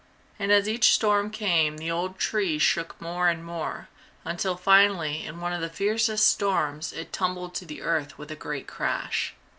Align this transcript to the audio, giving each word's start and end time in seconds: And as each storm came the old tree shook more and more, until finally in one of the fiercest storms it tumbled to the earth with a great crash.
And 0.39 0.51
as 0.51 0.67
each 0.67 0.93
storm 0.95 1.29
came 1.29 1.77
the 1.77 1.91
old 1.91 2.17
tree 2.17 2.57
shook 2.57 2.99
more 2.99 3.27
and 3.27 3.45
more, 3.45 3.87
until 4.25 4.57
finally 4.57 5.23
in 5.23 5.39
one 5.41 5.53
of 5.53 5.61
the 5.61 5.69
fiercest 5.69 6.27
storms 6.27 6.91
it 6.91 7.13
tumbled 7.13 7.53
to 7.53 7.65
the 7.67 7.83
earth 7.83 8.17
with 8.17 8.31
a 8.31 8.35
great 8.35 8.65
crash. 8.65 9.35